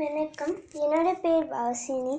வணக்கம் 0.00 0.54
என்னோட 0.80 1.10
பேர் 1.22 1.44
வாசினி 1.52 2.14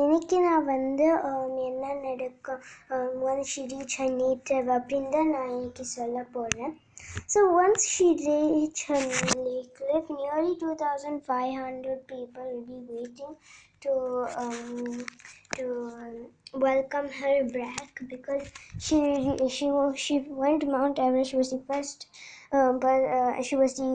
இன்னைக்கு 0.00 0.36
நான் 0.46 0.66
வந்து 0.70 1.06
um, 1.28 1.52
என்ன 1.66 1.84
நடக்கும் 2.02 2.60
um, 2.94 3.12
once 3.28 3.46
she 3.52 3.62
reach 3.70 3.94
her 4.00 4.08
native 4.18 4.66
அப்படின்னு 4.76 5.12
தான் 5.14 5.30
நான் 5.34 5.52
இன்னைக்கு 5.54 5.84
சொல்ல 5.94 6.24
போகிறேன் 6.34 6.74
so 7.34 7.40
once 7.60 7.84
she 7.94 8.08
reach 8.26 8.80
her 8.90 9.00
native 9.04 9.70
cliff 9.78 10.08
nearly 10.18 10.52
2500 10.58 11.96
people 12.12 12.48
will 12.50 12.66
be 12.72 12.80
waiting 12.96 13.32
to 13.84 13.94
um, 14.42 14.98
to 15.56 15.66
um, 16.00 16.18
welcome 16.66 17.08
her 17.20 17.36
back 17.58 18.02
because 18.12 18.44
she 18.86 18.98
she 19.56 19.68
she 20.04 20.18
went 20.44 20.60
to 20.64 20.70
Mount 20.76 21.00
Everest 21.06 21.32
she 21.32 21.40
was 21.42 21.52
the 21.56 21.62
first 21.72 22.06
uh, 22.52 22.72
but 22.84 23.00
uh, 23.20 23.32
she 23.42 23.56
was 23.56 23.74
the 23.80 23.90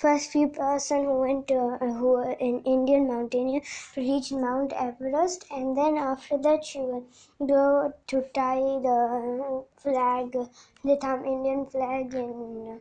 first 0.00 0.30
few 0.32 0.48
person 0.48 1.04
who 1.04 1.20
went 1.20 1.46
to 1.48 1.60
who 1.80 2.08
were 2.12 2.30
an 2.48 2.62
Indian 2.74 3.06
mountaineer 3.08 3.60
to 3.94 4.00
reach 4.00 4.32
Mount 4.32 4.72
Everest, 4.72 5.44
and 5.50 5.76
then 5.76 5.96
after 5.98 6.38
that 6.38 6.64
she 6.64 6.80
would 6.80 7.06
go 7.46 7.92
to 8.06 8.22
tie 8.34 8.78
the 8.88 9.64
flag, 9.76 10.32
the 10.84 10.96
Tam 10.96 11.24
Indian 11.24 11.66
flag 11.66 12.14
in 12.14 12.80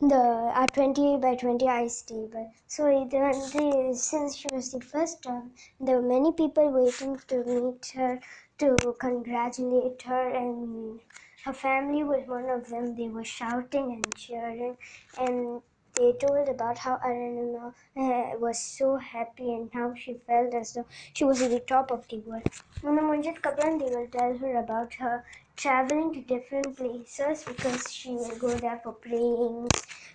the 0.00 0.52
uh, 0.54 0.66
20 0.68 1.16
by 1.18 1.34
20 1.34 1.66
ice 1.68 2.02
table. 2.02 2.52
So 2.66 2.84
the, 3.10 3.94
since 3.94 4.36
she 4.36 4.48
was 4.52 4.70
the 4.72 4.80
first, 4.80 5.26
uh, 5.26 5.42
there 5.80 6.00
were 6.00 6.08
many 6.08 6.32
people 6.32 6.70
waiting 6.70 7.18
to 7.28 7.44
meet 7.44 7.86
her 7.94 8.20
to 8.58 8.96
congratulate 9.00 10.02
her 10.02 10.28
and 10.30 11.00
her 11.44 11.52
family 11.52 12.04
was 12.04 12.26
one 12.26 12.48
of 12.48 12.68
them. 12.68 12.94
They 12.94 13.08
were 13.08 13.24
shouting 13.24 13.92
and 13.92 14.16
cheering 14.16 14.76
and 15.18 15.62
they 15.96 16.12
told 16.20 16.48
about 16.48 16.78
how 16.78 16.96
Arunima 16.98 17.74
uh, 17.96 18.38
was 18.38 18.60
so 18.60 18.96
happy 18.96 19.52
and 19.54 19.70
how 19.72 19.94
she 19.94 20.14
felt 20.14 20.54
as 20.54 20.74
though 20.74 20.86
she 21.14 21.24
was 21.24 21.42
at 21.42 21.50
the 21.50 21.60
top 21.60 21.90
of 21.90 22.06
the 22.08 22.18
world. 22.20 22.44
When 22.82 22.96
Munjit 22.96 23.42
Kaplan, 23.42 23.78
they 23.78 23.86
will 23.90 24.08
tell 24.08 24.36
her 24.38 24.56
about 24.56 24.94
her 24.94 25.24
traveling 25.56 26.12
to 26.14 26.20
different 26.22 26.76
places 26.76 27.44
because 27.44 27.90
she 27.92 28.10
will 28.10 28.36
go 28.38 28.58
there 28.58 28.78
for 28.78 28.92
praying, 28.92 29.68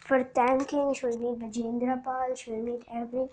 for 0.06 0.24
thanking. 0.24 0.94
She 0.94 1.06
will 1.08 1.18
meet 1.18 1.40
Vajendra 1.40 2.04
Pal, 2.04 2.36
she 2.36 2.52
will 2.52 2.64
meet 2.64 2.84
every 2.92 3.28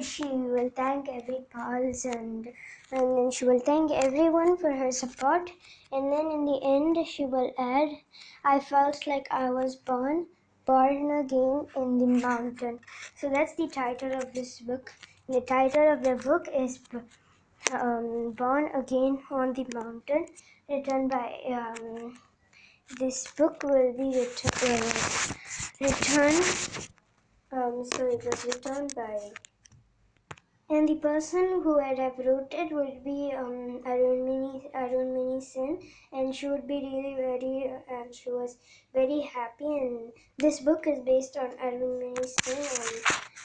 she 0.00 0.24
will 0.24 0.70
thank 0.70 1.08
every 1.08 1.40
pals 1.50 2.04
and 2.04 2.46
and 2.92 3.16
then 3.16 3.30
she 3.30 3.44
will 3.44 3.58
thank 3.58 3.90
everyone 3.90 4.56
for 4.56 4.72
her 4.72 4.90
support 4.92 5.50
and 5.90 6.12
then 6.12 6.30
in 6.30 6.44
the 6.44 6.60
end 6.62 7.06
she 7.06 7.24
will 7.26 7.52
add 7.58 7.90
i 8.44 8.58
felt 8.60 9.06
like 9.06 9.26
i 9.30 9.50
was 9.50 9.74
born 9.76 10.26
born 10.68 11.10
again 11.20 11.66
in 11.76 11.98
the 11.98 12.06
mountain. 12.28 12.78
So 13.16 13.30
that's 13.30 13.54
the 13.56 13.68
title 13.68 14.12
of 14.12 14.34
this 14.34 14.60
book. 14.60 14.92
The 15.26 15.40
title 15.40 15.92
of 15.94 16.02
the 16.02 16.16
book 16.16 16.46
is 16.54 16.78
um, 17.72 18.32
born 18.32 18.70
again 18.74 19.18
on 19.30 19.54
the 19.54 19.66
mountain 19.74 20.26
written 20.68 21.08
by 21.08 21.28
um, 21.58 22.18
this 22.98 23.26
book 23.32 23.62
will 23.62 23.92
be 23.94 24.10
written, 24.18 24.82
written 25.80 26.34
um, 27.50 27.84
so 27.94 28.06
it 28.06 28.24
was 28.24 28.44
written 28.44 28.88
by 28.94 29.47
and 30.69 30.89
the 30.89 30.95
person 30.95 31.61
who 31.63 31.79
had 31.79 31.99
have 31.99 32.17
wrote 32.17 32.53
it 32.53 32.71
would 32.71 33.03
be 33.03 33.31
um, 33.33 33.81
Arun 33.85 34.25
Mini 34.25 34.69
Arun 34.73 35.13
Mini 35.13 35.39
Sen, 35.41 35.79
and 36.11 36.33
she 36.33 36.47
would 36.47 36.67
be 36.67 36.79
really 36.83 37.15
very 37.15 37.55
uh, 37.67 37.97
and 37.97 38.13
she 38.13 38.29
was 38.31 38.57
very 38.95 39.19
happy. 39.35 39.65
And 39.77 40.11
this 40.39 40.61
book 40.61 40.87
is 40.87 40.99
based 41.01 41.37
on 41.37 41.51
Arun 41.61 41.99
Mini 41.99 42.27
Sen, 42.35 42.63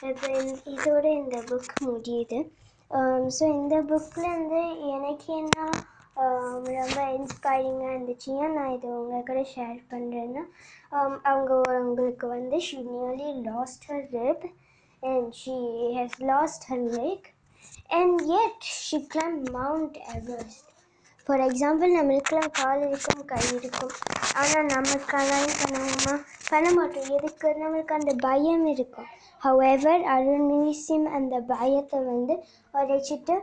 and 0.03 0.17
then 0.23 0.45
இதோட 0.73 1.05
இந்த 1.19 1.37
book 1.49 1.75
முடியுது 1.87 2.39
so 3.37 3.43
இந்த 3.57 3.75
புக்கில் 3.89 4.33
வந்து 4.35 4.61
எனக்கு 4.93 5.29
என்ன 5.41 5.57
um, 6.21 6.63
ரொம்ப 6.77 6.99
இன்ஸ்பைரிங்காக 7.17 7.91
இருந்துச்சு 7.91 8.29
ஏன் 8.43 8.55
நான் 8.59 8.73
இது 8.77 8.87
உங்கள் 9.01 9.27
கூட 9.29 9.43
ஷேர் 9.53 9.77
பண்ணுறேன்னா 9.91 10.45
அவங்க 11.29 11.51
அவங்களுக்கு 11.75 12.27
வந்து 12.37 12.59
she 12.69 12.79
nearly 12.89 13.29
lost 13.51 13.87
her 13.91 14.07
rib 14.17 14.47
and 15.10 15.34
she 15.34 15.56
has 15.96 16.12
lost 16.30 16.60
her 16.70 16.82
leg 16.98 17.20
and 17.98 18.12
yet 18.34 18.58
she 18.60 18.98
climbed 19.14 19.50
Mount 19.58 19.96
Everest. 20.16 20.64
For 21.26 21.40
example 21.40 21.92
நம்மளுக்கெல்லாம் 21.98 22.50
கால் 22.52 22.82
இருக்கும் 22.86 23.20
கை 23.24 23.42
இருக்கும். 23.58 23.92
ஆனால் 24.40 24.66
நம்ம 24.72 24.90
பண்ணுவோமா 25.60 26.14
பண்ண 26.50 26.72
மாட்டோம். 26.72 27.08
எதுக்கு? 27.16 27.48
நம்மளுக்கு 27.62 27.94
அந்த 27.98 28.12
பயம் 28.26 28.66
இருக்கும். 28.66 29.08
ஹவெவர் 29.44 30.04
அருண்மினிசிம் 30.16 31.06
அந்த 31.18 31.38
பயத்தை 31.52 32.00
வந்து 32.10 32.36
உடைச்சிட்டு 32.74 33.36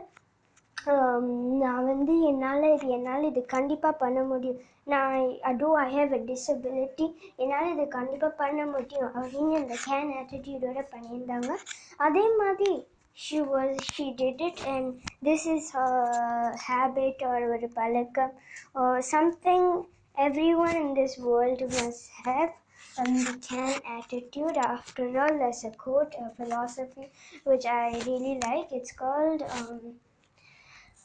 நான் 1.62 1.88
வந்து 1.90 2.14
என்னால் 2.28 2.64
இது 2.74 2.86
என்னால் 2.96 3.26
இது 3.28 3.40
கண்டிப்பாக 3.54 4.00
பண்ண 4.00 4.20
முடியும் 4.22 4.60
நான் 4.84 5.16
அதோ 5.50 5.68
ஐ 5.82 5.86
ஹேவ் 5.96 6.14
அ 6.18 6.20
டிசபிலிட்டி 6.30 7.06
என்னால் 7.36 7.70
இது 7.74 7.84
கண்டிப்பாக 7.98 8.32
பண்ண 8.40 8.62
முடியும் 8.66 9.10
அப்படின்னு 9.18 9.60
அந்த 9.60 9.76
கேன் 9.84 10.10
ஆட்டிடியூடோட 10.20 10.82
பண்ணியிருந்தாங்க 10.94 11.52
அதே 11.98 12.24
மாதிரி 12.40 12.70
she 13.16 13.38
was 13.52 13.76
she 13.90 14.06
did 14.20 14.42
it 14.48 14.62
and 14.74 14.90
this 15.22 15.46
is 15.54 15.70
habit 16.66 17.22
or 17.32 17.46
ஒரு 17.54 17.68
பழக்கம் 17.74 18.34
something 19.12 19.70
every 20.16 20.50
one 20.64 20.76
in 20.82 20.94
this 20.94 21.18
world 21.28 21.68
must 21.76 22.02
have 22.24 22.50
and 22.96 23.16
the 23.18 23.32
can 23.38 23.70
attitude 23.90 24.56
after 24.64 25.04
all 25.18 25.38
there's 25.38 25.64
a 25.64 25.70
quote 25.72 26.14
a 26.16 26.28
philosophy 26.30 27.06
which 27.44 27.66
i 27.74 27.84
really 28.06 28.34
like 28.40 28.68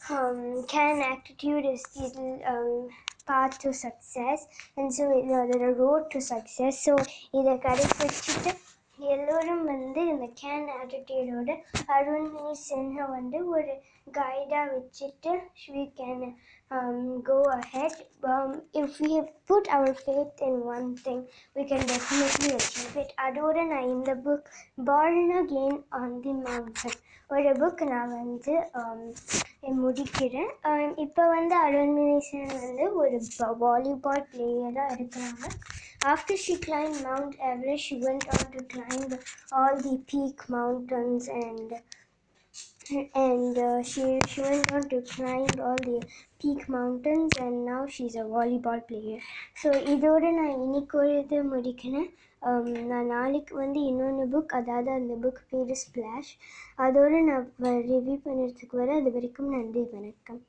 um, 0.03 0.65
can 0.67 1.01
attitude 1.03 1.65
is 1.67 1.83
the 1.95 2.41
um, 2.47 2.89
path 3.27 3.59
to 3.61 3.73
success 3.75 4.47
and 4.77 4.93
so 4.93 5.05
you 5.17 5.27
know, 5.27 5.47
the 5.49 5.73
road 5.75 6.11
to 6.13 6.21
success 6.23 6.85
so 6.85 6.95
இதை 7.37 7.55
கடைப்பிடிச்சிட்டு 7.67 8.53
எல்லோரும் 8.99 9.63
வந்து 9.65 10.01
இந்த 10.13 10.27
can 10.41 10.67
ஆட்டிடியூடோட 10.79 11.51
Arunmani 11.97 12.53
Sinha 12.67 13.05
வந்து 13.15 13.39
ஒரு 13.57 13.73
கைடாக 14.16 14.66
வச்சுட்டு 14.74 15.32
we 15.74 15.84
can 16.00 16.24
go 17.30 17.38
ahead 17.56 18.00
if 18.82 18.98
we 19.04 19.12
put 19.50 19.70
our 19.78 19.98
faith 20.02 20.44
in 20.48 20.62
one 20.76 20.88
thing 21.06 21.24
we 21.56 21.66
can 21.72 21.86
definitely 21.92 22.52
achieve 22.60 22.98
it 23.04 23.14
அதோட 23.26 23.66
நான் 23.74 23.92
இந்த 23.96 24.14
book 24.28 24.48
born 24.90 25.34
again 25.42 25.82
on 26.02 26.18
the 26.26 26.34
mountain 26.46 27.00
ஒரு 27.30 27.52
புக் 27.62 27.82
நான் 27.86 28.12
வந்து 28.20 28.54
um, 28.80 29.00
முடிக்கிறேன். 29.80 30.52
Um, 30.70 30.92
இப்போ 31.06 31.24
வந்து 31.34 31.56
அருண்மினிசன் 31.66 32.54
வந்து 32.60 32.86
ஒரு 33.02 33.18
வாலிபால் 33.64 34.30
பிளேயராக 34.32 34.96
இருக்கிறாங்க. 34.98 35.44
After 36.06 36.42
she 36.44 36.56
climbed 36.58 36.98
mount 37.04 37.36
Everest, 37.42 37.84
she 37.86 37.96
went 38.02 38.26
on 38.28 38.44
to 38.54 38.62
climb 38.74 39.14
all 39.52 39.76
the 39.78 39.96
peak 40.10 40.42
mountains 40.50 41.26
and 41.44 41.70
and 43.14 43.58
uh, 43.58 43.84
she 43.84 44.20
she 44.28 44.42
went 44.42 44.72
on 44.72 44.90
to 44.90 45.02
climb 45.02 45.48
all 45.60 45.76
the 45.76 46.02
peak 46.42 46.70
mountains 46.70 47.34
and 47.38 47.66
now 47.66 47.86
she's 47.88 48.16
a 48.16 48.26
volleyball 48.34 48.80
player. 48.90 49.20
So 49.62 49.70
இதோட 49.94 50.24
நான் 50.32 50.62
இன்னைக்கு 50.66 50.98
ஒரு 50.98 51.20
இது 51.20 51.44
முடிக்கிறேன். 51.44 52.10
Um, 52.42 52.68
நான் 52.92 53.06
நாளைக்கு 53.06 53.56
வந்து 53.56 53.80
இன்னொன்று 53.80 54.26
புக் 54.36 54.58
அதாவது 54.60 54.92
அந்த 54.92 55.14
புக் 55.26 55.42
பேர் 55.50 55.74
ஸ்பிளாஷ் 55.84 56.34
அதோடு 56.78 57.22
நான் 57.22 57.48
ரிவ்யூ 57.92 58.18
பண்ணுறதுக்கு 58.28 58.78
வர 58.78 58.96
அது 59.02 59.12
வரைக்கும் 59.12 59.50
நன்றி 59.50 59.84
வணக்கம். 59.96 60.48